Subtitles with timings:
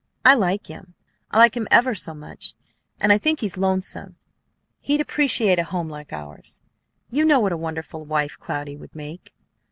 [0.25, 0.95] I like him.
[1.29, 2.55] I like him ever so much,
[2.99, 4.15] and I think he's lonesome.
[4.79, 6.59] He'd appreciate a home like ours.
[7.11, 9.31] You know what a wonderful wife Cloudy would make."